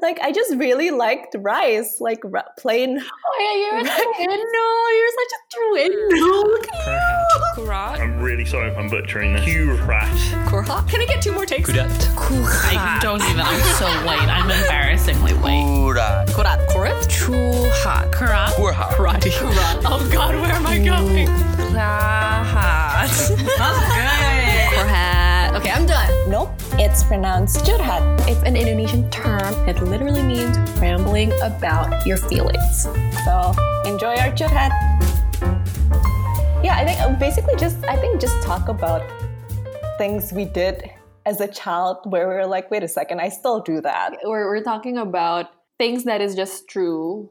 [0.00, 3.00] Like I just really liked rice, like r- plain.
[3.00, 3.82] Oh yeah, you're a
[4.14, 4.68] twinno.
[4.96, 6.44] You're such a twinno.
[6.54, 7.64] Look at you.
[7.64, 7.98] Kurat.
[8.00, 9.44] I'm really sorry if I'm butchering this.
[9.44, 10.08] Kurat.
[10.46, 10.88] Kurhat.
[10.88, 11.68] Can I get two more takes?
[11.68, 11.90] Kudat.
[12.76, 13.40] I don't even.
[13.40, 14.20] I'm so white.
[14.28, 15.64] I'm embarrassingly white.
[15.66, 16.28] Kurat.
[16.28, 16.68] Kurat.
[16.68, 16.94] Kurat.
[17.08, 18.12] Chuhat.
[18.12, 18.50] Kurat.
[18.54, 18.90] Kurhat.
[18.94, 19.30] Kurati.
[19.32, 19.82] Kurat.
[19.84, 21.26] Oh God, where am I going?
[21.26, 22.46] Kurat.
[24.76, 25.27] Kurhat.
[25.68, 26.30] Okay, I'm done.
[26.30, 28.26] Nope, it's pronounced curhat.
[28.26, 29.52] It's an Indonesian term.
[29.68, 32.84] It literally means rambling about your feelings.
[33.26, 33.52] So
[33.84, 34.72] enjoy our curhat.
[36.64, 39.02] Yeah, I think uh, basically just I think just talk about
[39.98, 40.90] things we did
[41.26, 44.16] as a child where we were like, wait a second, I still do that.
[44.24, 47.28] We're, we're talking about things that is just true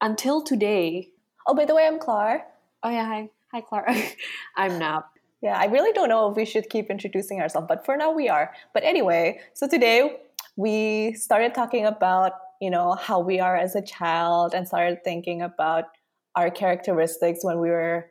[0.00, 1.10] until today.
[1.46, 2.46] Oh, by the way, I'm Clar.
[2.82, 3.94] Oh yeah, hi, hi, Clara.
[4.56, 5.06] I'm Nap.
[5.42, 8.28] Yeah, I really don't know if we should keep introducing ourselves, but for now we
[8.28, 8.52] are.
[8.72, 10.16] But anyway, so today
[10.56, 15.42] we started talking about, you know, how we are as a child and started thinking
[15.42, 15.84] about
[16.34, 18.06] our characteristics when we were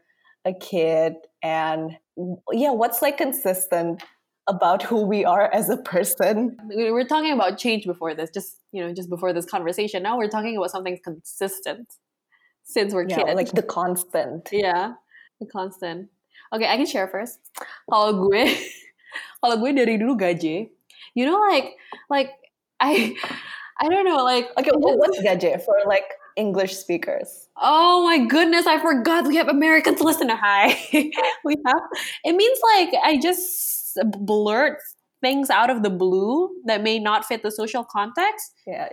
[0.45, 1.97] a kid and
[2.51, 4.03] yeah, what's like consistent
[4.47, 6.55] about who we are as a person.
[6.69, 10.03] We were talking about change before this, just you know, just before this conversation.
[10.03, 11.91] Now we're talking about something consistent
[12.63, 13.35] since we're Yeah, kids.
[13.35, 14.49] like the constant.
[14.51, 14.93] yeah,
[15.39, 16.09] the constant.
[16.53, 17.39] Okay, I can share first.
[17.89, 18.43] Kalau gue,
[19.43, 20.69] kalau gue dari dulu gaje.
[21.15, 21.75] You know, like,
[22.09, 22.31] like
[22.79, 23.15] I,
[23.81, 24.51] I don't know, like.
[24.57, 27.47] Okay, well, what's gaje for like English speakers?
[27.59, 30.75] Oh my goodness, I forgot we have Americans listen to hi.
[31.45, 31.83] we have
[32.23, 34.79] it means like I just blurt
[35.25, 36.33] things out of the blue
[36.69, 38.53] that may not fit the social context.
[38.67, 38.87] Yeah,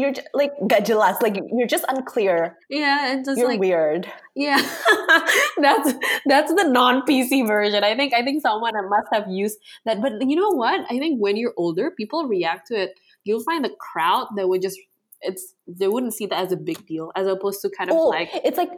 [0.00, 2.38] you're j- like gak jelas, like you're just unclear.
[2.70, 4.10] Yeah, and just You're like weird.
[4.34, 4.60] yeah.
[5.66, 5.92] that's
[6.32, 7.84] that's the non-PC version.
[7.84, 10.00] I think I think someone must have used that.
[10.00, 10.80] But you know what?
[10.90, 12.90] I think when you're older, people react to it.
[13.24, 14.78] You'll find the crowd that would just
[15.22, 18.08] it's they wouldn't see that as a big deal as opposed to kind of Oh,
[18.08, 18.70] like it's like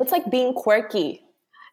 [0.00, 1.08] it's like being quirky.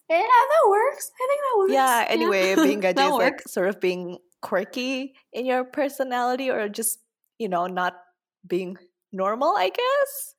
[0.10, 0.18] yeah
[0.52, 2.06] that works i think that works Yeah.
[2.16, 7.00] Anyway, being that gaje is like sort of being quirky in your personality, or just
[7.38, 7.96] you know not
[8.48, 8.78] being
[9.12, 9.56] normal.
[9.58, 10.36] I guess.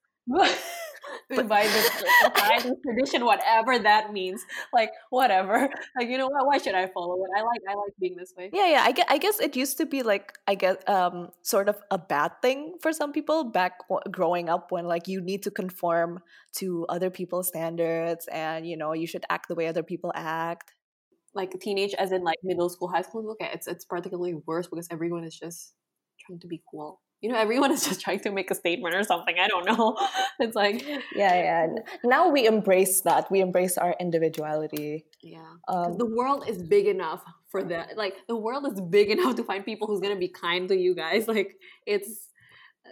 [1.29, 6.59] by this by this tradition whatever that means like whatever like you know what why
[6.59, 8.83] should i follow it i like i like being this way Yeah, yeah.
[8.85, 11.99] I guess, I guess it used to be like I guess um sort of a
[11.99, 13.79] bad thing for some people back
[14.11, 16.21] growing up when like you need to conform
[16.57, 20.73] to other people's standards and you know you should act the way other people act.
[21.35, 24.89] Like teenage as in like middle school high school okay it's it's particularly worse because
[24.91, 25.75] everyone is just
[26.27, 29.05] trying to be cool you know everyone is just trying to make a statement or
[29.05, 29.97] something i don't know
[30.41, 30.83] it's like
[31.15, 31.67] Yeah, yeah.
[32.05, 33.31] Now we embrace that.
[33.31, 35.05] We embrace our individuality.
[35.23, 39.35] yeah Um, the world is big enough for that like the world is big enough
[39.37, 42.29] to find people who's gonna be kind to you guys like it's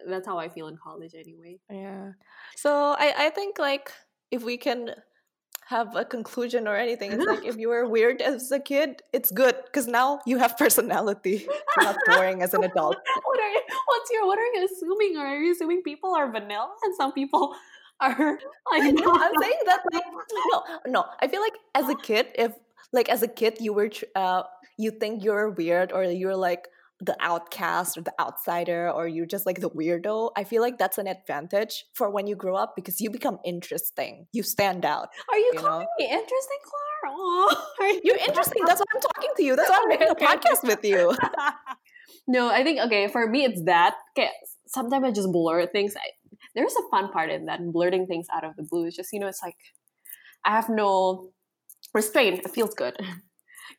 [0.07, 2.13] that's how i feel in college anyway Yeah.
[2.57, 3.91] So I, I think like
[4.31, 4.91] if we can
[5.69, 9.31] have a conclusion or anything, it's like if you were weird as a kid, it's
[9.31, 11.47] good because now you have personality.
[11.77, 12.97] You're not boring as an adult.
[13.25, 16.73] what are you what's your what are you assuming are you assuming people are vanilla
[16.85, 17.55] and some people
[18.01, 18.39] are
[18.73, 20.05] like No, I'm saying that like
[20.53, 21.05] no, no.
[21.21, 22.53] I feel like as a kid, if
[22.93, 24.45] like as a kid you were uh
[24.79, 26.69] you think you're weird or you're like
[27.01, 30.99] the outcast or the outsider or you're just like the weirdo i feel like that's
[30.99, 35.39] an advantage for when you grow up because you become interesting you stand out Are
[35.39, 37.15] you, you calling me interesting, Clara?
[37.17, 40.09] Aw, are you- you're interesting that's why i'm talking to you that's why i'm making
[40.09, 41.15] a podcast with you
[42.27, 43.09] no, I think okay.
[43.09, 43.95] For me, it's that.
[44.17, 44.31] Okay,
[44.67, 45.95] sometimes I just blur things.
[45.97, 46.01] I,
[46.55, 48.87] there's a fun part in that blurting things out of the blue.
[48.87, 49.57] It's just you know, it's like
[50.45, 51.31] I have no
[51.95, 52.41] restraint.
[52.45, 52.97] It feels good.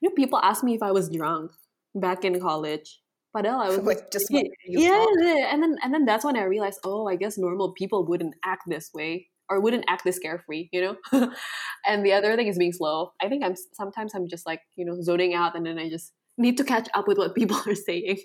[0.01, 1.51] You know, people ask me if I was drunk
[1.95, 2.99] back in college.
[3.35, 6.43] Padahal I was like just yeah, yeah, yeah, and then and then that's when I
[6.43, 10.69] realized, oh, I guess normal people wouldn't act this way or wouldn't act this carefree,
[10.71, 10.95] you know.
[11.87, 13.11] and the other thing is being slow.
[13.21, 16.13] I think I'm sometimes I'm just like you know zoning out, and then I just
[16.37, 18.19] need to catch up with what people are saying.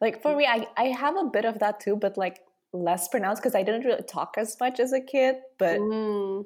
[0.00, 2.40] like for me I, I have a bit of that too but like
[2.72, 6.42] less pronounced because i didn't really talk as much as a kid but Hmm.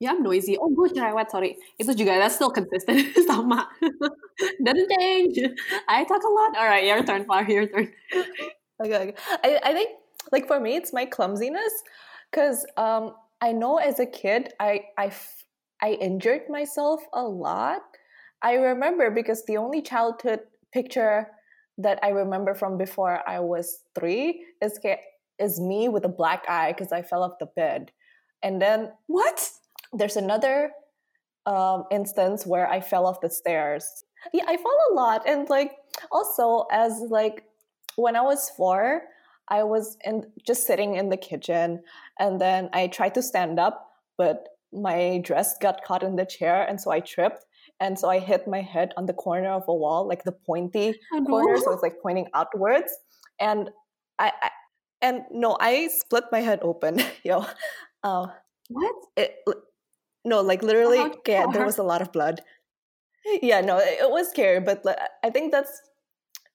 [0.00, 0.58] Yeah, I'm noisy.
[0.58, 1.56] Oh, gue cerewet, sorry.
[1.78, 3.14] Itu juga, that's still consistent.
[3.30, 3.70] Sama.
[4.64, 5.38] Doesn't change.
[5.88, 6.58] I talk a lot.
[6.58, 7.90] All right, your turn, Flower, your turn.
[8.82, 9.14] Okay, okay.
[9.46, 9.90] I, I think
[10.32, 11.70] like for me it's my clumsiness
[12.26, 15.12] because um I know as a kid I, I,
[15.80, 17.82] I injured myself a lot.
[18.42, 20.40] I remember because the only childhood
[20.72, 21.28] picture
[21.78, 24.78] that I remember from before I was three is
[25.38, 27.92] is me with a black eye because I fell off the bed,
[28.42, 29.50] and then What?
[29.94, 30.72] There's another
[31.46, 34.04] um, instance where I fell off the stairs.
[34.32, 35.72] Yeah, I fall a lot, and like
[36.10, 37.44] also as like
[37.96, 39.02] when I was four,
[39.48, 41.82] I was in just sitting in the kitchen,
[42.18, 46.64] and then I tried to stand up, but my dress got caught in the chair,
[46.66, 47.44] and so I tripped,
[47.80, 50.98] and so I hit my head on the corner of a wall, like the pointy
[51.12, 52.90] Oh, corner, so it's like pointing outwards,
[53.38, 53.70] and
[54.18, 54.50] I, I
[55.02, 57.44] and no, I split my head open, yo.
[58.02, 58.28] Uh,
[58.70, 58.94] What?
[59.16, 59.36] it,
[60.24, 62.40] no, like literally, How- yeah, oh, there was a lot of blood.
[63.42, 65.80] Yeah, no, it, was scary, but uh, I think that's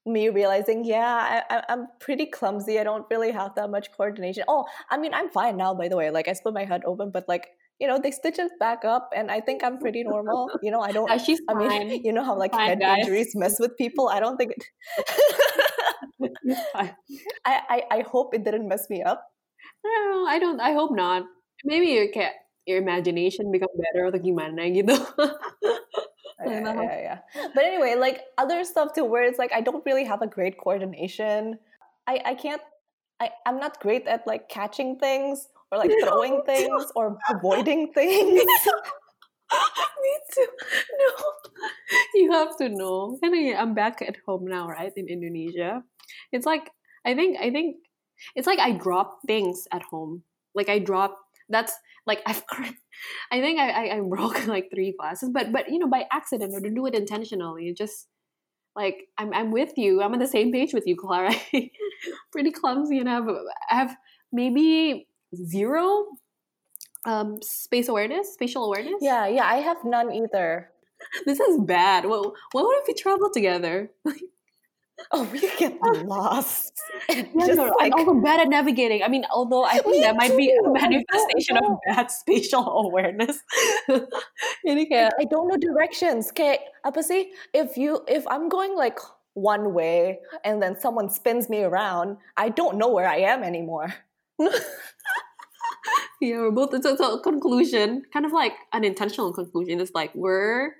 [0.05, 2.79] me realizing, yeah, I, I'm pretty clumsy.
[2.79, 4.43] I don't really have that much coordination.
[4.47, 6.11] Oh, I mean, I'm fine now, by the way.
[6.11, 7.47] Like, I split my head open, but like,
[7.79, 10.51] you know, they stitch it back up, and I think I'm pretty normal.
[10.61, 11.07] You know, I don't.
[11.07, 11.89] Yeah, uh, she's I mean, fine.
[12.03, 12.99] you know how like Fine, head guys.
[12.99, 14.09] injuries mess with people.
[14.09, 14.53] I don't think
[16.19, 16.57] it.
[16.75, 16.93] I,
[17.45, 19.23] I I hope it didn't mess me up.
[19.83, 20.59] No, I don't.
[20.59, 21.23] I hope not.
[21.63, 22.33] Maybe cat,
[22.65, 24.95] your imagination become better atau gimana gitu.
[26.45, 26.81] yeah, know.
[26.81, 27.19] yeah, yeah.
[27.55, 30.57] But anyway, like other stuff too, where it's like I don't really have a great
[30.57, 31.59] coordination.
[32.07, 32.61] I I can't.
[33.19, 38.43] I I'm not great at like catching things or like throwing things or avoiding things.
[40.01, 40.47] Me too.
[40.99, 41.09] No,
[42.13, 43.17] you have to know.
[43.21, 45.83] And I, I'm back at home now, right in Indonesia.
[46.31, 46.69] It's like
[47.05, 47.77] I think I think
[48.35, 50.23] it's like I drop things at home.
[50.53, 51.17] Like I drop.
[51.49, 51.73] That's
[52.05, 52.45] like I've.
[52.47, 52.63] cr-
[53.31, 56.53] I think I, I I broke like three glasses, but but you know by accident
[56.53, 57.73] or to do it intentionally.
[57.77, 58.07] Just
[58.75, 60.01] like I'm I'm with you.
[60.01, 61.33] I'm on the same page with you, Clara.
[62.31, 63.27] Pretty clumsy, and I have
[63.71, 63.95] I have
[64.31, 66.05] maybe zero
[67.05, 68.95] um space awareness, spatial awareness.
[69.01, 69.45] yeah, yeah.
[69.45, 70.69] I have none either.
[71.25, 72.05] This is bad.
[72.05, 73.89] Well, what would if we travel together?
[75.11, 76.73] Oh, we get lost.
[77.09, 79.03] Yeah, just no, like I'm also bad at navigating.
[79.03, 83.39] I mean, although I think that might be a manifestation Oh, of bad spatial awareness.
[84.67, 86.29] Ini kayak I don't know directions.
[86.31, 87.31] Okay, apa sih?
[87.53, 88.99] If you if I'm going like
[89.33, 93.93] one way and then someone spins me around, I don't know where I am anymore.
[96.21, 96.73] yeah, we're both.
[96.73, 99.79] It's it's a conclusion, kind of like an intentional conclusion.
[99.79, 100.75] It's like we're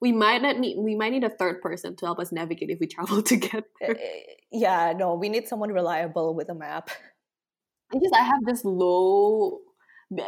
[0.00, 2.80] we might not need we might need a third person to help us navigate if
[2.80, 3.64] we travel together.
[3.82, 6.90] Eh, yeah, no, we need someone reliable with a map.
[7.92, 9.60] I just I have this low.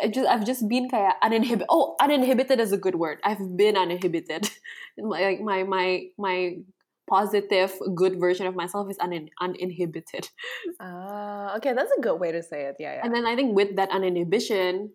[0.00, 1.66] I just I've just been kayak uninhibited.
[1.69, 3.19] Oh, uninhibited is a good word.
[3.24, 4.50] I've been uninhibited.
[4.98, 6.58] like my my my
[7.08, 10.28] positive good version of myself is unin, uninhibited.
[10.80, 12.76] Ah, okay, that's a good way to say it.
[12.78, 13.02] Yeah, yeah.
[13.04, 14.90] And then I think with that uninhibition,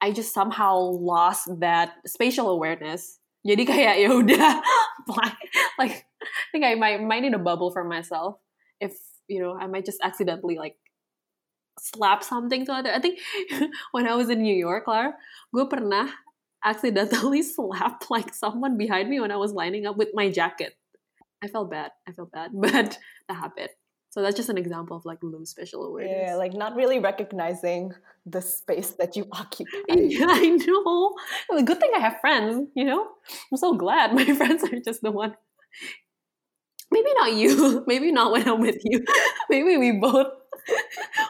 [0.00, 3.18] I just somehow lost that spatial awareness.
[3.40, 4.60] Jadi kayak ya udah
[5.80, 8.36] like I think I might might need a bubble for myself
[8.84, 8.92] if
[9.32, 10.76] you know I might just accidentally like
[11.80, 12.92] slap something to other.
[12.92, 13.18] I think
[13.92, 15.16] when I was in New York, Lar,
[15.54, 16.12] gue pernah
[16.60, 20.76] accidentally slap like someone behind me when I was lining up with my jacket.
[21.40, 21.96] I felt bad.
[22.04, 23.72] I felt bad, but that happened.
[24.10, 26.28] So that's just an example of like low spatial awareness.
[26.30, 27.92] yeah, like not really recognizing
[28.26, 29.70] the space that you occupy.
[29.88, 31.14] Yeah, I know.
[31.48, 33.06] Well, good thing I have friends, you know?
[33.52, 35.34] I'm so glad my friends are just the one.
[36.90, 37.84] Maybe not you.
[37.86, 39.04] Maybe not when I'm with you.
[39.48, 40.26] Maybe we both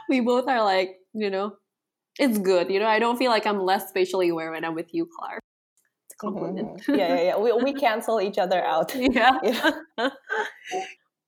[0.09, 1.53] we both are like, you know,
[2.19, 2.71] it's good.
[2.71, 5.41] You know, I don't feel like I'm less spatially aware when I'm with you, Clark.
[6.07, 6.81] It's a compliment.
[6.83, 6.99] Mhm.
[6.99, 7.37] yeah, yeah, yeah.
[7.39, 8.95] We, we cancel each other out.
[8.97, 9.39] yeah.
[9.99, 10.11] Yeah.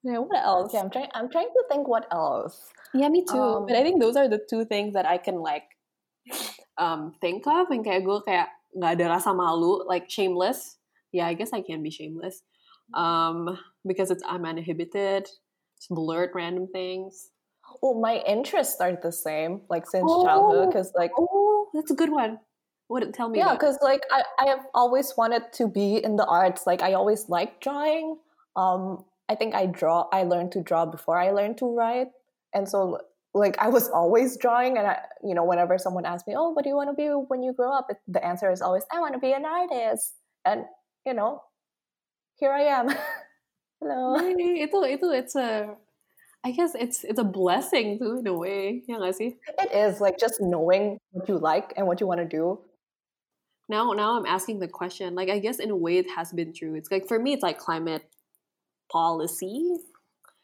[0.04, 0.75] Yeah, what else?
[0.75, 1.08] Okay, I'm trying.
[1.14, 2.58] I'm trying to think what else.
[2.94, 3.38] Yeah, me too.
[3.38, 5.64] Um, but I think those are the two things that I can like
[6.79, 10.77] um think of and kayak gue kayak nggak ada rasa malu, like shameless.
[11.12, 12.43] Yeah, I guess I can be shameless.
[12.94, 15.29] Um, because it's I'm uninhibited,
[15.79, 17.31] just blurt random things.
[17.81, 20.24] Well, my interests are the same, like since Oh.
[20.24, 22.41] childhood, because like Oh, that's a good one.
[22.88, 23.38] What tell me?
[23.38, 26.67] yeah, because like I, I have always wanted to be in the arts.
[26.67, 28.19] Like I always liked drawing.
[28.56, 30.08] Um, I think I draw.
[30.12, 32.08] I learned to draw before I learned to write,
[32.55, 32.98] and so
[33.34, 34.76] like I was always drawing.
[34.76, 37.08] And I, you know, whenever someone asked me, "Oh, what do you want to be
[37.08, 40.14] when you grow up?" It, the answer is always, "I want to be an artist."
[40.44, 40.64] And
[41.06, 41.43] you know,
[42.36, 42.88] here I am.
[43.81, 44.14] Hello.
[44.20, 45.74] Yay, itu itu it's a
[46.44, 48.82] I guess it's it's a blessing too in a way.
[48.86, 49.38] Yeah, sih?
[49.58, 52.62] It is like just knowing what you like and what you want to do.
[53.69, 55.14] now now I'm asking the question.
[55.14, 56.74] Like I guess in a way it has been true.
[56.74, 58.05] It's like for me it's like climate
[58.93, 59.77] policy.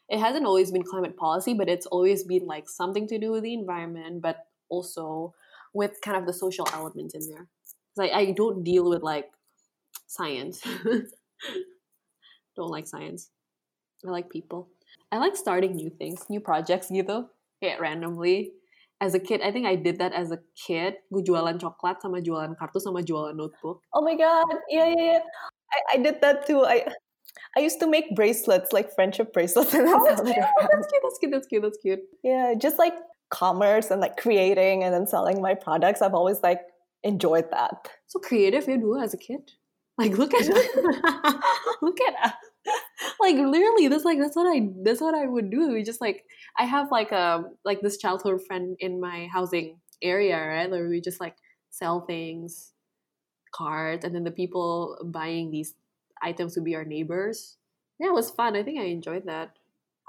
[0.09, 3.43] It hasn't always been climate policy, but it's always been like something to do with
[3.43, 4.37] the environment, but
[4.69, 5.35] also
[5.73, 7.47] with kind of the social element in there.
[7.95, 9.29] Like I don't deal with like
[10.07, 10.61] science.
[12.55, 13.29] don't like science.
[14.05, 14.69] I like people.
[15.11, 17.29] I like starting new things, new projects gitu.
[17.61, 18.53] Kayak randomly.
[18.99, 20.99] As a kid, I think I did that as a kid.
[21.07, 23.79] Gue jualan coklat sama jualan kartu sama jualan notebook.
[23.95, 24.59] Oh my god!
[24.67, 25.23] Yeah, yeah, yeah.
[25.71, 26.67] I, I did that too.
[26.67, 26.83] I
[27.57, 30.37] I used to make bracelets, like friendship bracelets, and Oh, that's cute.
[30.37, 30.49] around.
[30.61, 31.01] Oh, that's cute.
[31.03, 31.31] That's cute.
[31.31, 31.61] That's cute.
[31.63, 31.99] That's cute.
[32.23, 32.93] Yeah, just like
[33.29, 36.01] commerce and like creating and then selling my products.
[36.01, 36.61] I've always like
[37.03, 37.89] enjoyed that.
[38.07, 39.51] So creative you do as a kid.
[39.97, 40.45] Like look at
[41.81, 42.33] look at us.
[43.19, 45.73] like literally that's like that's what I that's what I would do.
[45.73, 46.23] We just like
[46.57, 50.69] I have like a like this childhood friend in my housing area, right?
[50.71, 51.35] Where we just like
[51.69, 52.71] sell things,
[53.53, 55.75] cards, and then the people buying these
[56.21, 57.57] items would be our neighbors.
[57.99, 58.55] Yeah, it was fun.
[58.55, 59.57] I think I enjoyed that.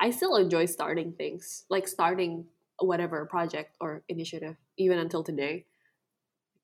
[0.01, 2.47] I still enjoy starting things, like starting
[2.79, 5.67] whatever project or initiative, even until today.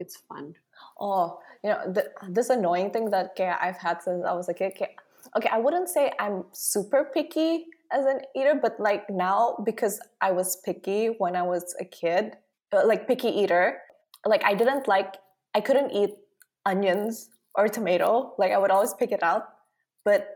[0.01, 0.55] It's fun.
[0.99, 4.55] Oh, you know, th- this annoying thing that okay, I've had since I was a
[4.55, 4.73] kid.
[4.77, 4.95] Okay,
[5.37, 10.33] okay, I wouldn't say I'm super picky as an eater, but like now because I
[10.33, 12.37] was picky when I was a kid,
[12.73, 13.79] uh, like picky eater,
[14.25, 15.17] like I didn't like,
[15.55, 16.11] I couldn't eat
[16.65, 18.35] onions or tomato.
[18.39, 19.45] Like I would always pick it out,
[20.05, 20.29] but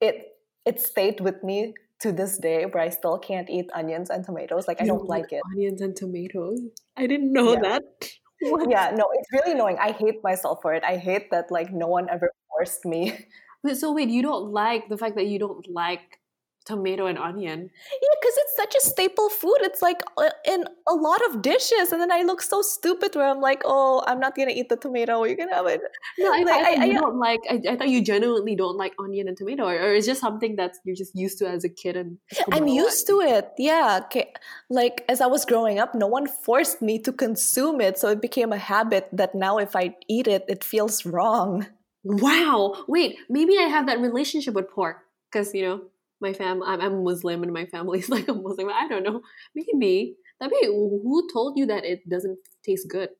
[0.00, 4.24] it it stayed with me to this day where I still can't eat onions and
[4.24, 4.68] tomatoes.
[4.68, 5.40] Like I don't like it.
[5.52, 6.60] Onions and tomatoes.
[6.96, 7.60] I didn't know Yeah.
[7.62, 7.82] that.
[8.40, 8.68] What?
[8.70, 9.78] Yeah, no, it's really annoying.
[9.80, 10.84] I hate myself for it.
[10.84, 13.26] I hate that like no one ever forced me.
[13.64, 16.20] But so wait, you don't like the fact that you don't like
[16.66, 17.70] tomato and onion.
[18.02, 19.56] Yeah, because it's such a staple food.
[19.60, 23.28] It's like uh, in a lot of dishes, and then I look so stupid where
[23.28, 25.24] I'm like, "Oh, I'm not gonna eat the tomato.
[25.24, 25.80] You're gonna have it."
[26.18, 27.40] No, I, Like, I, I- I- don't like.
[27.48, 30.56] I, I thought you genuinely don't like onion and tomato, or, or it's just something
[30.56, 31.96] that you're just used to as a kid.
[31.96, 32.18] And
[32.52, 33.50] I'm used to it.
[33.58, 34.32] Yeah, okay.
[34.68, 38.20] Like as I was growing up, no one forced me to consume it, so it
[38.20, 41.66] became a habit that now if I eat it, it feels wrong.
[42.04, 42.84] Wow.
[42.86, 44.98] Wait, maybe I have that relationship with pork
[45.30, 45.80] because you know
[46.20, 48.68] my family I'm, I'm Muslim and my family is like a Muslim.
[48.68, 49.22] I don't know.
[49.54, 50.16] Maybe.
[50.40, 53.10] Tapi who told you that it doesn't taste good?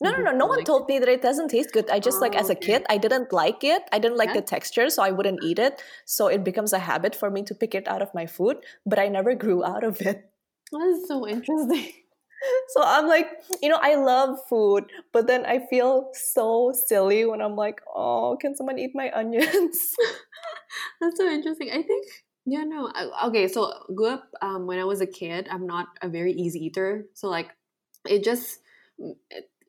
[0.00, 0.32] No, no, no.
[0.32, 1.88] No one told me that it doesn't taste good.
[1.88, 2.80] I just like Oh, as a oh, okay.
[2.80, 3.82] kid, I didn't like it.
[3.92, 4.40] I didn't like Yeah.
[4.40, 5.80] the texture, so I wouldn't eat it.
[6.04, 8.98] So it becomes a habit for me to pick it out of my food, but
[9.00, 10.28] I never grew out of it.
[10.72, 11.92] That's so interesting.
[12.68, 13.26] So I'm like,
[13.62, 18.36] you know, I love food, but then I feel so silly when I'm like, oh,
[18.38, 19.96] can someone eat my onions?
[21.00, 21.70] That's so interesting.
[21.70, 22.06] I think
[22.46, 22.90] yeah no
[23.26, 23.48] okay.
[23.48, 25.48] So grew up um, when I was a kid.
[25.50, 27.06] I'm not a very easy eater.
[27.14, 27.50] So like
[28.08, 28.60] it just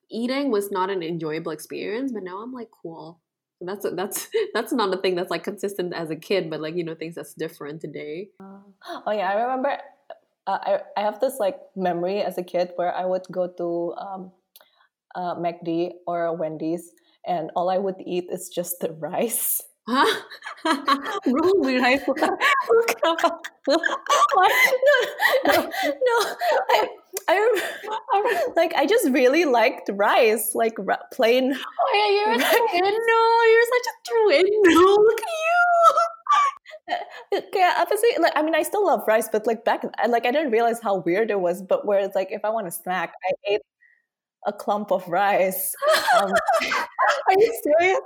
[0.10, 2.12] eating was not an enjoyable experience.
[2.12, 3.20] But now I'm like cool.
[3.60, 6.84] That's that's that's not a thing that's like consistent as a kid, but like you
[6.84, 8.30] know things that's different today.
[9.06, 9.78] oh yeah, I remember.
[10.46, 13.94] Uh, I I have this like memory as a kid where I would go to
[13.98, 14.32] um,
[15.16, 16.92] uh, McD or Wendy's,
[17.26, 19.62] and all I would eat is just the rice.
[19.88, 20.22] Hah?
[21.26, 22.16] Bro, weird high school.
[22.18, 23.78] No,
[25.86, 26.16] no,
[26.70, 26.88] I,
[27.30, 30.76] I remember, like I just really liked rice, like
[31.14, 31.54] plain.
[31.54, 33.22] Oh yeah, you're a twinno.
[33.52, 34.98] You're such a twinno.
[35.06, 36.96] Look at you.
[37.54, 40.32] Yeah, obviously, like I mean, I still love rice, but like back, I- like I
[40.32, 41.62] didn't realize how weird it was.
[41.62, 43.62] But where it's like, if I want a snack, I ate
[44.48, 45.76] a clump of rice.
[46.18, 46.32] Um,
[47.28, 48.00] Are you serious?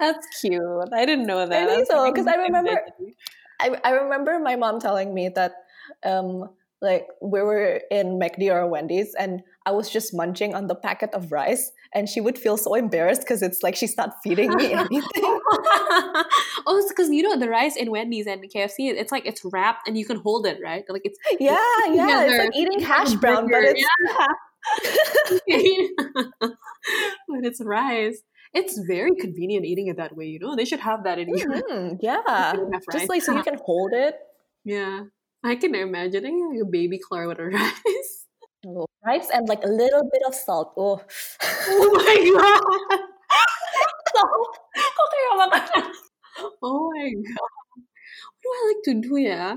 [0.00, 0.62] That's cute.
[0.94, 1.68] I didn't know that.
[1.68, 2.80] I so, like 'cause I remember-
[3.60, 5.52] I, I remember my mom telling me that
[6.04, 6.48] um
[6.82, 11.10] like we were in McD or Wendy's and I was just munching on the packet
[11.14, 14.72] of rice and she would feel so embarrassed because it's like she's not feeding me
[14.84, 15.02] anything.
[16.66, 18.92] oh, it's because you know the rice in Wendy's and KFC.
[18.92, 20.84] It's like it's wrapped and you can hold it, right?
[20.88, 21.56] Like it's yeah,
[21.90, 22.22] yeah.
[22.24, 23.82] It's like eating hash brown, but it's
[27.28, 28.22] but it's rice.
[28.54, 30.26] It's very convenient eating it that way.
[30.26, 31.48] You know, they should have that in here.
[31.50, 32.54] Mhm, yeah.
[32.92, 34.16] Just like so you can hold it.
[34.64, 35.10] Yeah,
[35.44, 38.26] I can imagine like a baby Clara with a rice.
[38.66, 40.72] Oh, rice and like a little bit of salt.
[40.76, 41.02] Oh.
[41.68, 43.00] Oh my god!
[44.16, 45.84] Kok kayak makan?
[46.64, 47.52] Oh my god!
[48.40, 49.54] What do I like to do yeah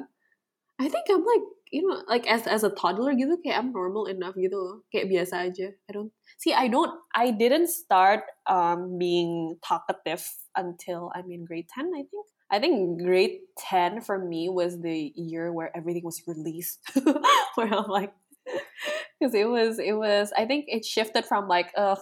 [0.80, 4.10] I think I'm like you know like as as a toddler gitu kayak I'm normal
[4.10, 5.68] enough gitu kayak biasa aja.
[5.88, 6.12] I don't
[6.42, 10.26] see I don't I didn't start um being talkative
[10.58, 11.94] until I'm in grade ten.
[11.94, 16.82] I think I think grade ten for me was the year where everything was released.
[17.56, 18.14] where I'm like
[19.20, 21.98] because it was it was I think it shifted from like a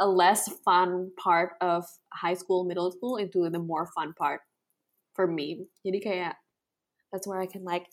[0.00, 4.40] a less fun part of high school, middle school into the more fun part
[5.12, 5.68] for me.
[5.84, 6.40] Jadi kayak
[7.12, 7.86] that's where I can like,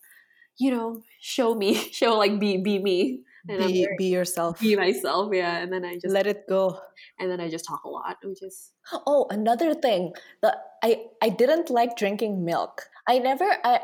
[0.60, 4.60] you know, show me, show like be be me, and Be, very- be yourself.
[4.60, 5.58] be myself, yeah.
[5.58, 6.80] And then I just Let it go.
[7.18, 8.72] and then I just talk a lot, which is
[9.08, 12.90] Oh, another thing that I I didn't like drinking milk.
[13.08, 13.80] I never I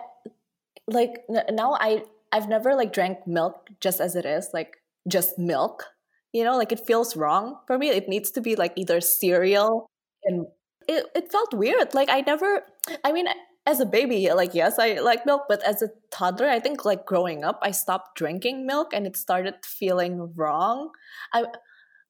[0.88, 4.78] like n- now I I've never like drank milk just as it is, like
[5.08, 5.86] just milk.
[6.34, 7.90] You know, like it feels wrong for me.
[7.90, 9.88] It needs to be like either cereal
[10.26, 10.48] and
[10.88, 11.94] it, it felt weird.
[11.94, 12.64] Like I never.
[13.04, 13.28] I mean,
[13.68, 17.06] as a baby, like yes, I like milk, but as a toddler, I think like
[17.06, 20.92] growing up, I stopped drinking milk, and it started feeling wrong.
[21.34, 21.46] I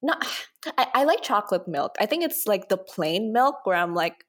[0.02, 0.26] not.
[0.78, 1.96] I, I like chocolate milk.
[2.00, 4.24] I think it's like the plain milk where I'm like,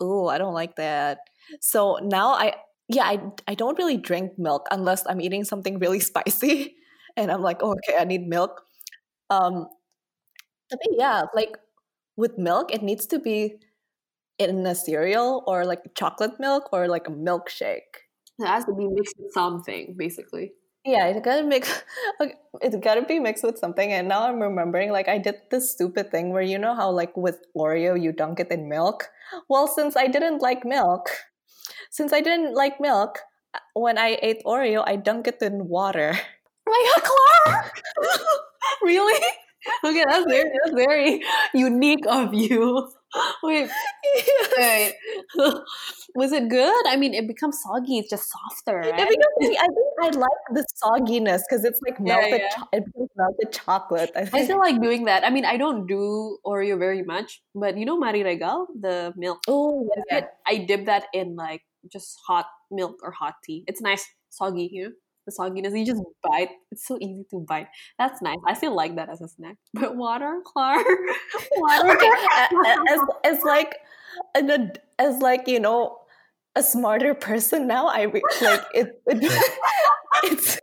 [0.00, 1.18] oh, I don't like that.
[1.60, 2.54] So now I
[2.88, 6.76] yeah, I I don't really drink milk unless I'm eating something really spicy,
[7.16, 8.62] and I'm like, oh, okay, I need milk.
[9.30, 9.68] Um,
[10.70, 11.56] but yeah, like
[12.16, 13.56] with milk, it needs to be
[14.48, 18.08] in a cereal or like chocolate milk or like a milkshake.
[18.38, 20.52] It has to be mixed with something, basically.
[20.84, 21.84] Yeah, it gotta mix.
[22.60, 23.92] it's gotta be mixed with something.
[23.92, 27.16] And now I'm remembering, like, I did this stupid thing where you know how, like,
[27.16, 29.08] with Oreo, you dunk it in milk.
[29.48, 31.10] Well, since I didn't like milk,
[31.90, 33.20] since I didn't like milk,
[33.54, 36.18] uh, when I ate Oreo, I dunk it in water.
[36.66, 37.82] My god, Clark!
[38.82, 39.20] really?
[39.84, 41.22] Okay, that's very that's very
[41.54, 42.90] unique of you.
[43.44, 43.70] Wait,
[44.56, 44.94] wait.
[46.14, 46.86] Was it good?
[46.88, 47.98] I mean, it becomes soggy.
[47.98, 48.98] It's just softer, right?
[48.98, 52.40] Yeah, because I think I like the sogginess because it's like Yeah, melted.
[52.40, 52.48] yeah.
[52.56, 54.10] Cho- it becomes melted chocolate.
[54.16, 55.24] I I still like doing that.
[55.24, 59.40] I mean, I don't do Oreo very much, but you know Marie Regal, the milk.
[59.46, 63.64] Oh yes, Yeah, I dip that in like just hot milk or hot tea.
[63.66, 64.92] It's nice, soggy, you know,
[65.26, 65.78] the sogginess.
[65.78, 66.50] You just bite.
[66.70, 67.68] It's so easy to bite.
[67.98, 68.38] That's nice.
[68.46, 69.56] I still like that as a snack.
[69.74, 70.86] But water, Clark,
[71.56, 71.90] water.
[71.96, 72.10] okay,
[72.88, 73.76] as as like
[74.34, 75.98] an as like you know
[76.54, 79.24] a smarter person now i re- like it, it
[80.24, 80.58] it's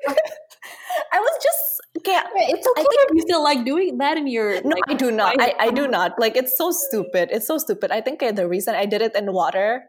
[1.12, 2.20] i was just okay
[2.54, 4.62] It's okay if you still like doing that in your.
[4.62, 7.58] no like, i do not I, I do not like it's so stupid it's so
[7.58, 9.86] stupid i think uh, the reason i did it in water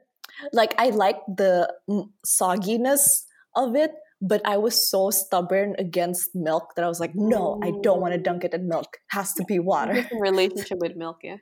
[0.52, 3.24] like i like the mm, sogginess
[3.54, 7.72] of it but i was so stubborn against milk that i was like no i
[7.82, 11.36] don't want to dunk it in milk has to be water relationship with milk, yeah.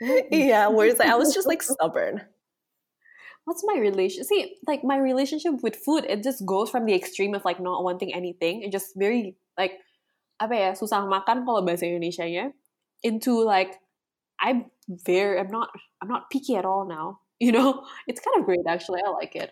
[0.30, 2.22] yeah whereas like, i was just like stubborn
[3.44, 4.22] What's my relation?
[4.24, 7.82] See, like my relationship with food, it just goes from the extreme of like not
[7.82, 9.82] wanting anything, and just very like
[10.38, 12.54] apa ya susah makan kalau bahasa Indonesia nya,
[13.02, 13.82] into like
[14.38, 17.18] I'm very I'm not I'm not picky at all now.
[17.42, 19.02] You know, it's kind of great actually.
[19.02, 19.50] I like it.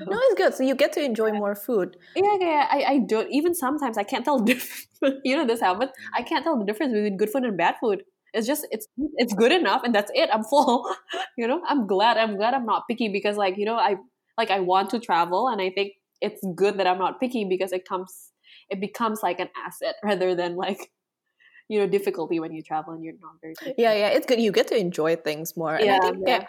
[0.00, 2.66] No it's good so you get to enjoy more food Yeah, yeah.
[2.70, 4.44] I, I don't even sometimes I can't tell
[5.24, 5.90] you know this happens.
[6.14, 8.02] I can't tell the difference between good food and bad food.
[8.32, 10.28] It's just it's it's good enough and that's it.
[10.32, 10.94] I'm full.
[11.38, 12.16] you know, I'm glad.
[12.16, 13.96] I'm glad I'm not picky because like you know I
[14.36, 17.72] like I want to travel and I think it's good that I'm not picky because
[17.72, 18.30] it comes
[18.68, 20.90] it becomes like an asset rather than like
[21.68, 23.74] you know difficulty when you travel and you're not very picky.
[23.76, 26.38] yeah yeah it's good you get to enjoy things more and i think yeah.
[26.38, 26.46] yeah,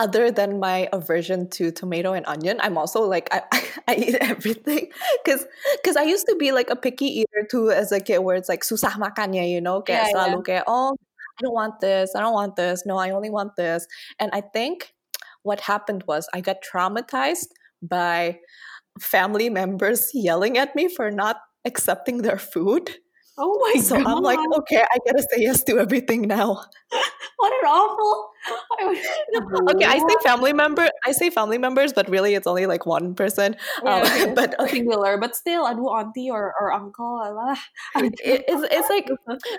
[0.00, 3.42] other than my aversion to tomato and onion i'm also like i,
[3.88, 4.88] I eat everything.
[5.22, 5.44] Because
[5.76, 8.48] because i used to be like a picky eater too as a kid where it's
[8.48, 12.24] like susah makannya you know kayak Yeah, selalu kayak oh i don't want this i
[12.24, 13.84] don't want this no i only want this.
[14.16, 14.96] And i think
[15.44, 17.52] what happened was i got traumatized
[17.84, 18.40] by
[18.96, 23.04] family members yelling at me for not accepting their food
[23.40, 24.06] Oh my so god!
[24.06, 26.60] i'm like okay i gotta say yes to everything now
[27.40, 28.30] what an awful.
[29.70, 30.88] Okay, I say family member.
[31.06, 33.56] I say family members, but really it's only like one person.
[33.84, 34.32] Yeah, Um, okay.
[34.34, 37.56] but okay, singular, but still, aduh auntie or, or uncle, alah.
[37.96, 38.14] it,
[38.48, 39.08] it's it's like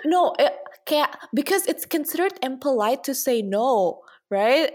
[0.04, 0.52] no, it,
[0.86, 4.74] kayak because it's considered impolite to say no, right?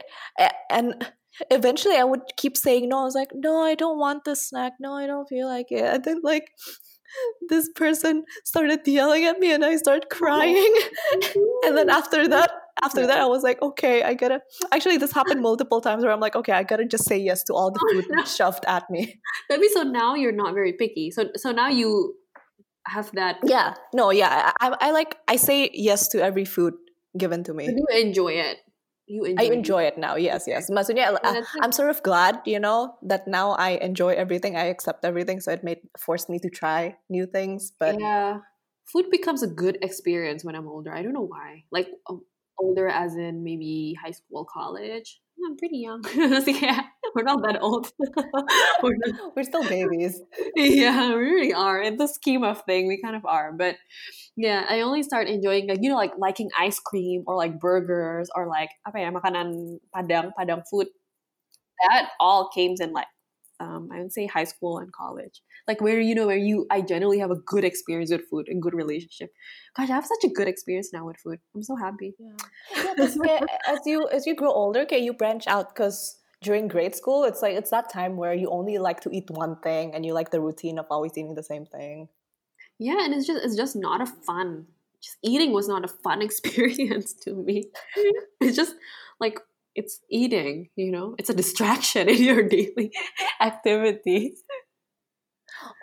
[0.71, 1.03] And
[1.51, 3.03] eventually, I would keep saying no.
[3.03, 4.79] I was like, no, I don't want this snack.
[4.79, 5.83] No, I don't feel like it.
[5.83, 6.47] And then like.
[7.49, 10.75] This person started yelling at me, and I started oh, crying.
[11.63, 12.51] and then after that,
[12.83, 14.41] after that, I was like, okay, I gotta.
[14.71, 17.53] Actually, this happened multiple times where I'm like, okay, I gotta just say yes to
[17.53, 19.19] all the oh, food shoved at me.
[19.49, 21.11] Maybe so now you're not very picky.
[21.11, 22.15] So so now you
[22.87, 23.37] have that.
[23.43, 26.73] Yeah, no, yeah, I, I like I say yes to every food
[27.17, 27.65] given to me.
[27.65, 28.57] You enjoy it.
[29.07, 29.43] You enjoy.
[29.43, 30.15] I enjoy it now.
[30.19, 30.69] Yes, yes.
[30.69, 34.59] Maksudnya, Yeah, uh, I'm sort of glad, you know, that now I enjoy everything.
[34.59, 37.71] I accept everything, so it made forced me to try new things.
[37.71, 38.43] But yeah,
[38.83, 40.91] food becomes a good experience when I'm older.
[40.91, 41.63] I don't know why.
[41.71, 42.27] Like um,
[42.59, 45.19] older, as in maybe high school, college.
[45.45, 46.03] I'm pretty young.
[46.03, 46.81] so yeah,
[47.15, 47.91] we're not that old.
[48.83, 50.21] we're not we're still babies.
[50.55, 51.81] yeah, we really are.
[51.81, 53.51] In the scheme of thing, we kind of are.
[53.53, 53.77] But
[54.35, 58.29] yeah, I only start enjoying like you know like liking ice cream or like burgers
[58.35, 60.87] or like apa ya makanan padang padang food.
[61.87, 63.07] That all came in like
[63.59, 65.41] um, I would say high school and college.
[65.67, 68.61] Like where you know where you I generally have a good experience with food and
[68.61, 69.31] good relationship.
[69.75, 71.39] Gosh, I have such a good experience now with food.
[71.55, 72.13] I'm so happy.
[72.19, 76.95] Yeah, yeah as you as you grow older, okay, you branch out because during grade
[76.95, 80.05] school, it's like it's that time where you only like to eat one thing and
[80.05, 82.09] you like the routine of always eating the same thing.
[82.79, 84.67] Yeah, and it's just it's just not a fun
[85.01, 87.65] just eating was not a fun experience to me.
[88.41, 88.75] it's just
[89.19, 89.39] like
[89.77, 92.89] it's eating, you know, it's a distraction in your daily
[93.39, 94.33] activity.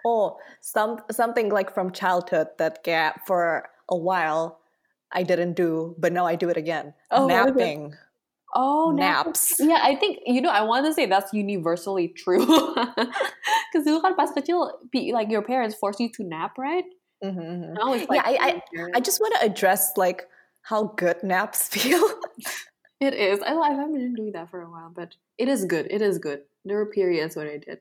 [0.04, 4.60] Oh, some something like from childhood that gap for a while
[5.12, 6.92] I didn't do, but now I do it again.
[7.10, 7.60] Oh, what is it?
[7.60, 7.94] Napping.
[8.56, 9.58] Oh, Naps.
[9.58, 10.50] Yeah, I think you know.
[10.50, 12.44] I want to say that's universally true.
[13.74, 14.70] Because dulu kan pas kecil,
[15.10, 16.86] like your parents force you to nap, right?
[17.18, 17.74] Mhm, mhm.
[17.74, 18.62] Now it's Yeah, like I-
[18.94, 20.30] I just want to address like
[20.62, 21.98] how good naps feel.
[23.04, 23.40] It is.
[23.40, 25.86] I, I haven't been doing that for a while, but it is good.
[25.90, 26.42] It is good.
[26.64, 27.78] There were periods when I did.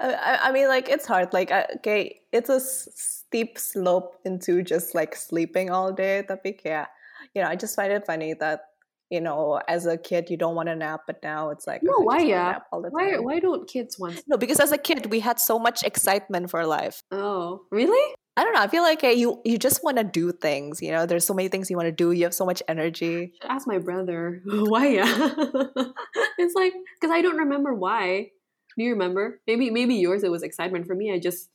[0.00, 1.32] I, I- mean, like it's hard.
[1.32, 6.24] Like, I- okay, it's a steep slope into just like sleeping all day.
[6.26, 6.88] Tapi kayak,
[7.34, 8.72] you know, I just find it funny that
[9.12, 11.92] you know, as a kid you don't want to nap, but now it's like No,
[12.00, 12.56] okay, why yeah?
[12.56, 13.24] nap all the Why time.
[13.28, 14.24] why don't kids want?
[14.26, 17.04] No, because as a kid we had so much excitement for life.
[17.12, 18.00] Oh, really?
[18.36, 18.62] I don't know.
[18.62, 20.80] I feel like eh, you you just want to do things.
[20.80, 22.12] You know, there's so many things you want to do.
[22.12, 23.34] You have so much energy.
[23.42, 24.40] Ask my brother.
[24.46, 25.04] why yeah?
[26.38, 28.30] it's like because I don't remember why.
[28.78, 29.40] Do you remember?
[29.46, 30.86] Maybe maybe yours it was excitement.
[30.86, 31.50] For me, I just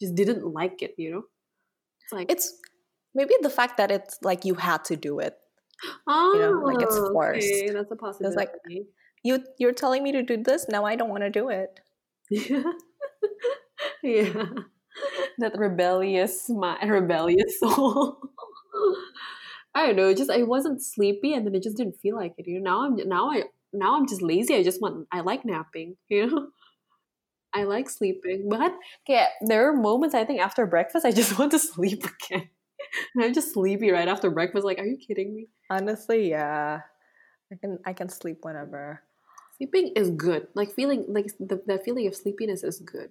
[0.00, 0.94] just didn't like it.
[0.98, 1.22] You know.
[2.04, 2.52] It's like It's
[3.14, 5.34] maybe the fact that it's like you had to do it.
[6.06, 7.46] oh, know, like it's forced.
[7.46, 8.34] Okay, that's a possibility.
[8.34, 8.52] It's like-
[9.22, 10.84] You you're telling me to do this now.
[10.84, 11.80] I don't want to do it.
[12.30, 12.62] yeah.
[14.02, 14.44] yeah.
[15.38, 18.18] That rebellious my rebellious soul.
[19.74, 22.46] I don't know, just I wasn't sleepy and then I just didn't feel like it.
[22.46, 24.54] You know, now I'm now I now I'm just lazy.
[24.54, 26.48] I just want I like napping, you know?
[27.54, 28.48] I like sleeping.
[28.48, 28.74] But
[29.06, 32.48] yeah, there are moments I think after breakfast I just want to sleep again.
[33.14, 34.64] And I'm just sleepy right after breakfast.
[34.64, 35.48] Like, are you kidding me?
[35.70, 36.80] Honestly, yeah.
[37.52, 39.02] I can I can sleep whenever.
[39.58, 40.48] Sleeping is good.
[40.54, 43.10] Like feeling like the, the feeling of sleepiness is good.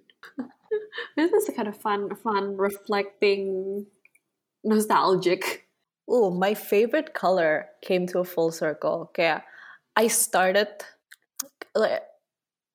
[1.16, 3.86] This is kind of fun, fun, reflecting,
[4.64, 5.66] nostalgic.
[6.08, 9.08] Oh, my favorite color came to a full circle.
[9.10, 9.36] Okay,
[9.96, 10.68] I started
[11.74, 12.02] like,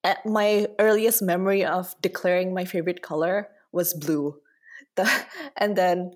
[0.03, 4.35] at my earliest memory of declaring my favorite color was blue.
[4.95, 5.09] The,
[5.57, 6.13] and then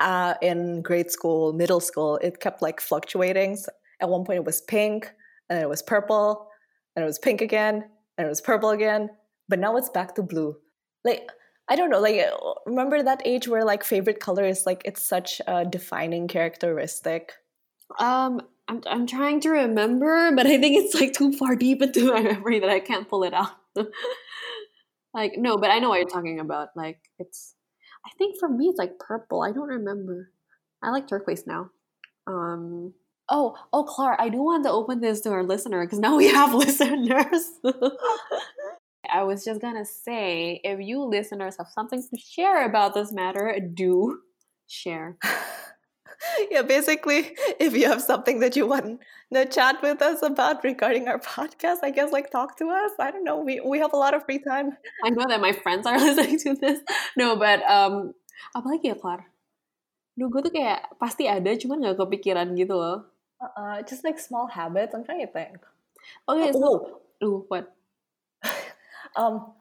[0.00, 3.56] uh, in grade school, middle school, it kept like fluctuating.
[3.56, 5.12] So at one point, it was pink,
[5.48, 6.48] and then it was purple,
[6.96, 7.84] and it was pink again,
[8.18, 9.10] and it was purple again.
[9.48, 10.56] But now it's back to blue.
[11.04, 11.30] Like
[11.68, 12.20] I don't know, like
[12.66, 17.32] remember that age where like favorite color is like it's such a defining characteristic.
[17.98, 22.12] Um, I'm I'm trying to remember, but I think it's like too far deep into
[22.12, 23.52] my memory that I can't pull it out.
[25.14, 26.68] like no, but I know what you're talking about.
[26.76, 27.54] Like it's,
[28.06, 29.42] I think for me it's like purple.
[29.42, 30.30] I don't remember.
[30.82, 31.70] I like turquoise now.
[32.26, 32.94] Um.
[33.30, 36.28] Oh, oh, Clara, I do want to open this to our listener because now we
[36.28, 37.52] have listeners.
[39.12, 43.56] I was just gonna say, if you listeners have something to share about this matter,
[43.60, 44.20] do
[44.66, 45.16] share.
[46.50, 49.00] yeah, basically, if you have something that you want
[49.32, 52.92] to chat with us about regarding our podcast, I guess like talk to us.
[52.98, 53.40] I don't know.
[53.40, 54.76] We we have a lot of free time.
[55.04, 56.80] I know that my friends are listening to this.
[57.16, 58.14] No, but um,
[58.56, 59.26] apalagi ya, Clar?
[60.14, 63.10] Duh, gue tuh kayak pasti ada, cuman gak kepikiran gitu loh.
[63.42, 64.94] Uh, just like small habits.
[64.94, 65.58] I'm trying to think.
[66.30, 66.78] Okay, so, Oh,
[67.18, 67.73] Duh, what?
[69.16, 69.52] Um,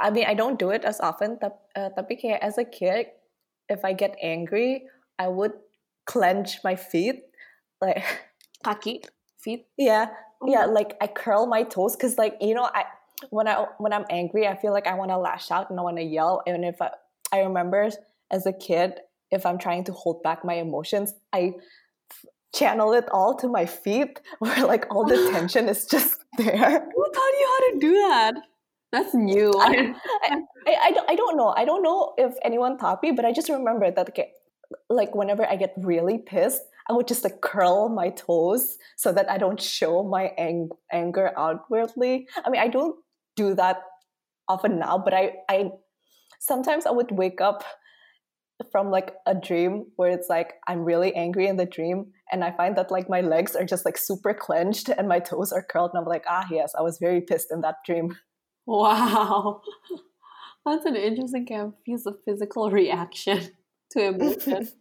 [0.00, 1.38] I mean, I don't do it as often.
[1.40, 3.10] But uh, tapi kayak as a kid,
[3.68, 4.86] if I get angry,
[5.18, 5.52] I would
[6.06, 7.22] clench my feet,
[7.80, 8.02] like
[8.64, 9.02] Kaki?
[9.42, 9.66] Feet?
[9.76, 10.06] yeah,
[10.46, 12.86] yeah, like I curl my toes because like you know I
[13.30, 15.82] when I when I'm angry, I feel like I want to lash out and I
[15.82, 16.42] want to yell.
[16.46, 16.90] And if I,
[17.32, 17.90] I remember
[18.30, 19.00] as a kid,
[19.30, 21.54] if I'm trying to hold back my emotions, I
[22.54, 26.56] channel it all to my feet, where like all the tension is just there.
[26.56, 28.34] Who taught you how to do that?
[28.92, 29.52] That's new.
[29.56, 31.54] I, I, I, don't, I don't know.
[31.56, 34.32] I don't know if anyone taught me, but I just remember that okay,
[34.90, 39.30] like whenever I get really pissed, I would just like curl my toes so that
[39.30, 42.28] I don't show my ang- anger outwardly.
[42.44, 42.96] I mean, I don't
[43.34, 43.82] do that
[44.48, 45.70] often now, but I, I
[46.40, 47.64] sometimes I would wake up
[48.70, 52.52] from like a dream where it's like I'm really angry in the dream and I
[52.52, 55.90] find that like my legs are just like super clenched and my toes are curled
[55.94, 58.16] and I'm like ah yes I was very pissed in that dream
[58.66, 59.60] wow.
[60.64, 63.50] That's an interesting kind of piece of physical reaction
[63.92, 64.68] to emotion.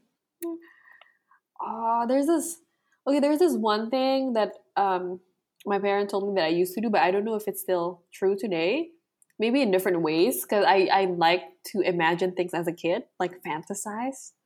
[1.64, 2.58] Ah, there's this.
[3.06, 5.20] Okay, there's this one thing that um
[5.64, 7.62] my parents told me that I used to do, but I don't know if it's
[7.62, 8.90] still true today.
[9.42, 11.42] Maybe in different ways, because I I like
[11.74, 14.38] to imagine things as a kid, like fantasize,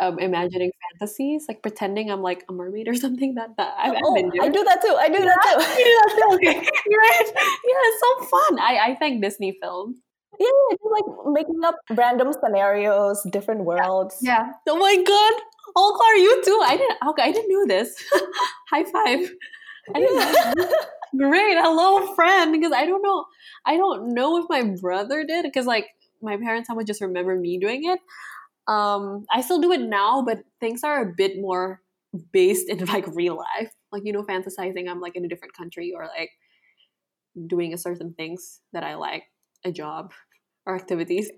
[0.00, 3.34] um, imagining fantasies, like pretending I'm like a mermaid or something.
[3.34, 4.42] That that I've, I've oh, been doing.
[4.42, 4.96] I do that too.
[4.96, 5.56] I do that too.
[5.76, 6.56] You do that too, okay.
[7.04, 7.28] right?
[7.70, 8.58] Yeah, it's so fun.
[8.58, 10.00] I I thank Disney films.
[10.40, 14.16] Yeah, yeah, just like making up random scenarios, different worlds.
[14.22, 14.52] Yeah.
[14.68, 15.34] Oh my god.
[15.76, 16.60] Oh, Clara, you too.
[16.64, 16.98] I didn't.
[17.10, 17.94] Okay, I didn't know this.
[18.70, 19.30] High five.
[19.94, 20.68] I didn't.
[21.16, 21.56] Great.
[21.58, 22.52] Hello, friend.
[22.52, 23.24] Because I don't know.
[23.66, 25.44] I don't know if my brother did.
[25.44, 25.86] Because like
[26.22, 28.00] my parents would just remember me doing it.
[28.66, 31.80] Um, I still do it now, but things are a bit more
[32.32, 33.72] based in like real life.
[33.90, 36.30] Like you know, fantasizing I'm like in a different country or like
[37.46, 39.24] doing a certain things that I like,
[39.64, 40.12] a job
[40.66, 41.30] or activities.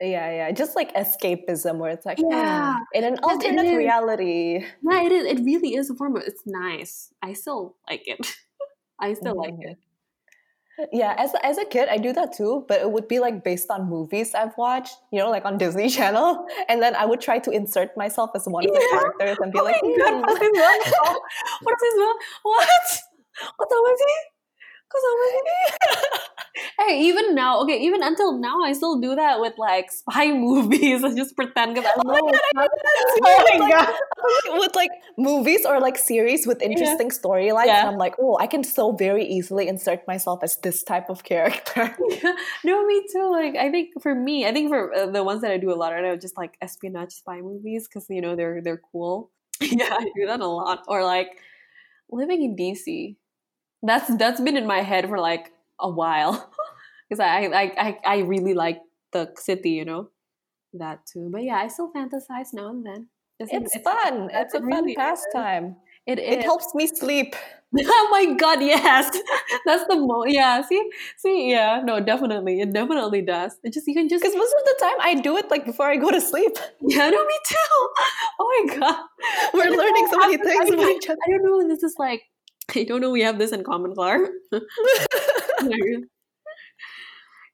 [0.00, 0.50] Yeah, yeah.
[0.50, 2.74] Just like escapism where it's like Yeah.
[2.74, 4.64] hmm, in an alternate reality.
[4.82, 5.24] Yeah, it is.
[5.26, 6.24] It really is a form of.
[6.26, 7.12] It's nice.
[7.22, 8.36] I still like it.
[9.02, 9.72] I still like Mhm.
[9.74, 9.78] it.
[10.90, 13.68] Yeah, as as a kid, I do that too, but it would be like based
[13.70, 17.38] on movies I've watched, you know, like on Disney Channel, and then I would try
[17.44, 18.88] to insert myself as one of the Yeah.
[18.96, 20.80] characters and be Oh like, my god, "Hmm." what's his name?
[21.66, 22.18] What's his name?
[22.42, 22.88] What?
[23.58, 24.00] What's up with?
[24.90, 25.60] What's up with he?
[26.78, 31.02] Hey, even now, okay, even until now, I still do that with like spy movies.
[31.02, 34.58] I just pretend because I Oh my God, I not- do Oh my Like, god!
[34.60, 37.88] with like movies or like series with interesting storylines, Yeah.
[37.88, 41.96] I'm like, oh, I can so very easily insert myself as this type of character.
[42.64, 43.30] no, me too.
[43.30, 45.76] Like, I think for me, I think for uh, the ones that I do a
[45.78, 49.30] lot are just like espionage spy movies because you know they're they're cool.
[49.60, 50.84] yeah, I do that a lot.
[50.86, 51.40] Or like
[52.10, 53.16] living in DC.
[53.82, 55.50] That's that's been in my head for like
[55.82, 56.50] a while
[57.08, 58.80] because I, I I I really like
[59.12, 59.70] the city.
[59.70, 60.08] You know
[60.74, 61.28] that too.
[61.32, 63.08] But yeah, I still fantasize now and then.
[63.40, 64.30] Isn't- It's fun.
[64.32, 64.96] It's a it fun really is.
[64.96, 65.76] pastime.
[66.06, 66.44] It It is.
[66.44, 67.34] helps me sleep.
[67.78, 69.10] oh my god, yes.
[69.66, 70.82] That's the mo yeah, see?
[71.16, 72.60] See, yeah, no, definitely.
[72.60, 73.56] It definitely does.
[73.64, 75.86] It just you can just Because most of the time I do it like before
[75.88, 76.52] I go to sleep.
[76.80, 77.78] Yeah, no, me too.
[78.40, 78.98] Oh my god.
[79.54, 81.18] We're learning know so many things I about don't- each other.
[81.26, 81.68] I don't know.
[81.68, 82.22] This is like
[82.76, 83.10] I don't know.
[83.10, 84.28] We have this in common, Clar.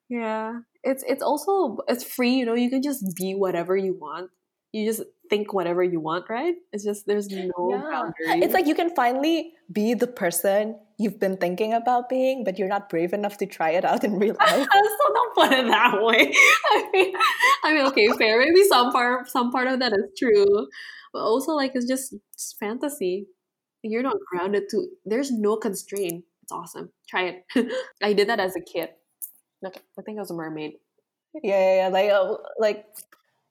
[0.08, 2.34] yeah, it's it's also it's free.
[2.34, 4.30] You know, you can just be whatever you want.
[4.72, 6.54] You just think whatever you want, right?
[6.72, 7.82] It's just there's no Yeah.
[7.90, 8.42] boundary.
[8.44, 12.68] It's like you can finally be the person you've been thinking about being, but you're
[12.68, 14.66] not brave enough to try it out in real life.
[14.72, 16.32] so don't put it that way.
[16.72, 17.14] I mean,
[17.64, 18.38] I mean, okay, fair.
[18.38, 20.66] Maybe some part, some part of that is true,
[21.12, 23.26] but also like it's just, just fantasy.
[23.82, 24.86] You're not grounded to.
[25.04, 26.24] There's no constraint.
[26.48, 26.88] It's awesome.
[27.06, 27.72] Try it.
[28.02, 28.88] I did that as a kid.
[29.60, 30.74] Like, I think I was a mermaid.
[31.42, 31.88] yeah, yeah, yeah.
[31.88, 32.86] Like, uh, like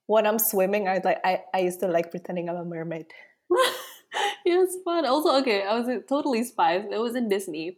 [0.08, 3.06] when I'm swimming, I like I, I used to like pretending I'm a mermaid.
[3.52, 5.06] yeah, it's fun.
[5.06, 6.86] Also, okay, I was totally spies.
[6.92, 7.78] It was in Disney.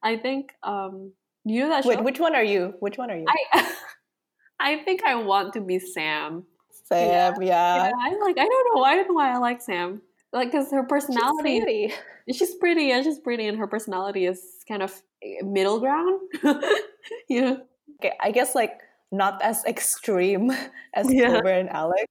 [0.00, 0.52] I think.
[0.62, 1.12] um
[1.44, 1.90] You know that show?
[1.90, 2.74] Wait, which one are you?
[2.78, 3.26] Which one are you?
[3.26, 3.72] I,
[4.60, 6.44] I think I want to be Sam.
[6.84, 7.88] Sam, yeah.
[7.88, 8.38] yeah, I like.
[8.38, 8.84] I don't know.
[8.84, 10.02] I don't know why I like Sam.
[10.36, 11.94] Like, cause her personality She's pretty.
[12.30, 12.84] She's pretty.
[12.84, 14.92] Yeah, she's pretty, and her personality is kind of
[15.24, 16.20] eh, middle ground.
[17.30, 17.56] yeah.
[17.96, 18.72] Okay, I guess like
[19.10, 20.52] not as extreme
[20.94, 21.40] as Yeah.
[21.40, 22.04] Clover and Alex.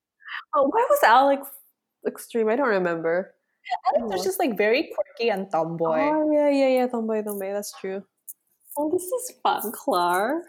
[0.56, 1.48] Oh, why was Alex
[2.08, 2.50] extreme?
[2.50, 3.36] I don't remember.
[3.94, 6.10] Alex was just like very quirky and tomboy.
[6.10, 6.88] Oh yeah, yeah, yeah.
[6.88, 7.54] Tomboy, tomboy.
[7.54, 8.04] That's true.
[8.76, 10.42] Oh, this is fun, Clar.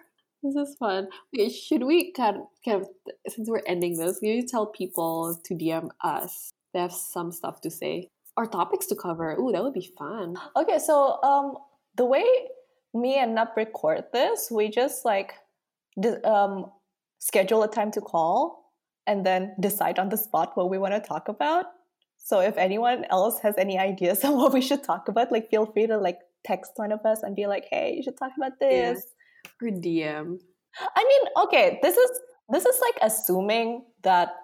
[0.43, 1.09] This is fun.
[1.35, 2.89] Okay, should we kind of, kind of
[3.29, 6.53] since we're ending this, can you tell people to DM us?
[6.77, 9.35] They have some stuff to say or topics to cover.
[9.41, 10.37] Ooh, that would be fun.
[10.59, 11.55] Okay, so um,
[11.97, 12.23] the way
[12.93, 15.33] me and Nup record this, we just like
[16.23, 16.67] um,
[17.19, 18.75] schedule a time to call
[19.07, 21.65] and then decide on the spot what we want to talk about.
[22.19, 25.65] So if anyone else has any ideas on what we should talk about, like feel
[25.65, 28.53] free to like text one of us and be like, "Hey, you should talk about
[28.61, 28.93] Yeah.
[28.93, 29.07] this."
[29.63, 30.37] Or DM.
[30.95, 32.11] I mean, okay, this is
[32.51, 34.35] this is like assuming that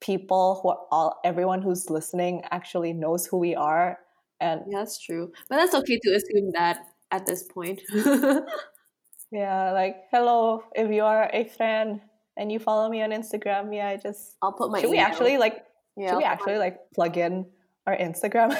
[0.00, 3.98] people who are all everyone who's listening actually knows who we are
[4.40, 5.32] and Yeah, that's true.
[5.48, 6.80] But that's okay to assume that
[7.10, 7.80] at this point.
[9.32, 12.00] Yeah, like hello, if you are a friend
[12.36, 15.36] and you follow me on Instagram, yeah, I just I'll put my should we actually
[15.36, 15.64] like
[15.96, 17.46] yeah, should we put my- actually like plug in
[17.86, 18.56] our Instagram?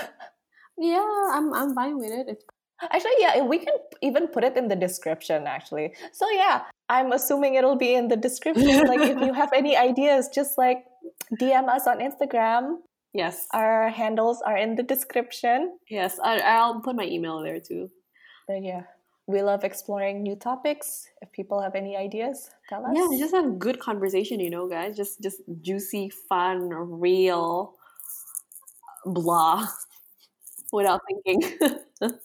[0.79, 2.27] Yeah, I'm I'm fine with it.
[2.29, 2.44] It's
[2.92, 3.72] actually, yeah, we can
[4.03, 5.94] even put it in the description actually.
[6.12, 8.87] So yeah, I'm assuming it'll be in the description.
[8.87, 10.85] like if you have any ideas, just like
[11.40, 12.79] DM us on Instagram.
[13.12, 13.46] yes.
[13.53, 15.79] Our handles are in the description.
[15.88, 17.90] Yes, I, I'll put my email there too.
[18.46, 18.83] But yeah,
[19.27, 21.09] we love exploring new topics.
[21.22, 22.92] If people have any ideas, tell us.
[22.94, 24.96] Yeah, just have good conversation, you know, guys.
[24.96, 27.75] Just just juicy, fun, real,
[29.05, 29.66] blah,
[30.72, 31.59] without thinking.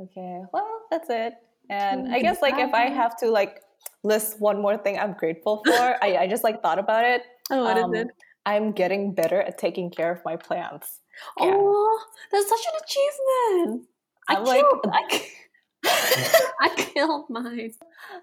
[0.00, 1.34] Okay, well, that's it.
[1.72, 3.62] And I guess like if I have to like
[4.04, 5.72] list one more thing I'm grateful for,
[6.04, 7.22] I, I just like thought about it.
[7.50, 8.08] oh, what is Um, it?
[8.44, 11.00] I'm getting better at taking care of my plants.
[11.40, 11.52] yeah.
[11.54, 12.00] Oh,
[12.32, 13.88] that's such an achievement.
[14.28, 14.86] I I'm like- can't.
[14.92, 15.26] I.
[16.60, 17.72] I killed mine.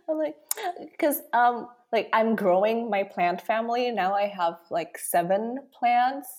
[0.09, 0.35] I'm like,
[0.91, 4.13] because um, like I'm growing my plant family now.
[4.13, 6.29] I have like seven plants,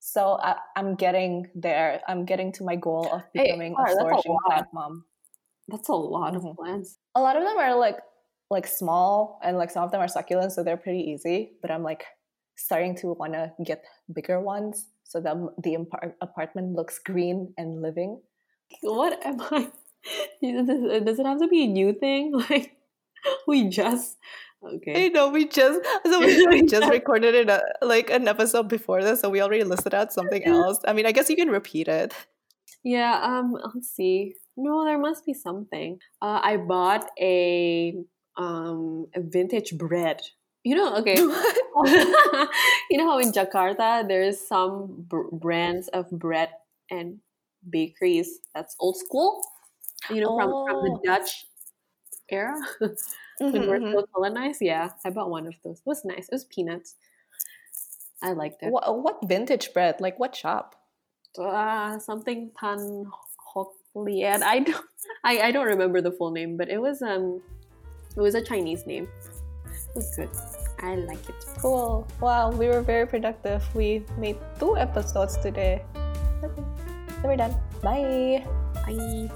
[0.00, 2.00] so I, I'm getting there.
[2.08, 5.04] I'm getting to my goal of becoming a that's a flourishing plant mom.
[5.68, 6.50] That's a lot Mhm.
[6.50, 6.98] of plants.
[7.14, 7.98] A lot of them are like
[8.50, 11.56] like small, and like some of them are succulent, so they're pretty easy.
[11.62, 12.04] But I'm like
[12.56, 17.80] starting to want to get bigger ones, so that the apart- apartment looks green and
[17.82, 18.20] living.
[18.82, 19.72] What am I?
[20.42, 22.32] Does it have to be a new thing?
[22.50, 22.76] Like
[23.48, 24.18] we just
[24.62, 25.06] okay.
[25.06, 29.02] I know we just so we, we just recorded it uh, like an episode before
[29.02, 30.78] this, so we already listed out something else.
[30.86, 32.12] I mean, I guess you can repeat it.
[32.84, 34.34] Yeah, um, let's see.
[34.56, 36.00] No, there must be something.
[36.22, 38.04] Uh, I bought a
[38.36, 40.20] um a vintage bread.
[40.64, 41.16] You know, okay.
[42.90, 46.50] you know how in Jakarta there's some br- brands of bread
[46.90, 47.20] and
[47.68, 49.42] bakeries that's old school.
[50.08, 51.04] You know, from from the Oh.
[51.04, 51.46] Dutch
[52.30, 52.96] era when
[53.40, 53.94] Mhm, we're mhm.
[53.94, 54.62] still colonized.
[54.62, 55.80] Yeah, I bought one of those.
[55.80, 56.28] It was nice.
[56.28, 56.96] It was peanuts.
[58.22, 58.74] I liked it.
[58.74, 60.00] What, what vintage bread?
[60.00, 60.74] Like what shop?
[61.38, 63.10] uh, something Tan
[63.94, 64.42] Lian.
[64.42, 64.84] I don't
[65.24, 67.40] I, I don't remember the full name, but it was um
[68.16, 69.08] it was a Chinese name.
[69.66, 70.30] It was good.
[70.80, 71.34] I like it.
[71.58, 72.06] Cool.
[72.20, 73.62] Wow, we were very productive.
[73.74, 75.82] We made two episodes today.
[76.42, 76.62] Okay,
[77.22, 77.56] then we're done.
[77.82, 78.44] Bye.
[78.84, 79.30] Bye.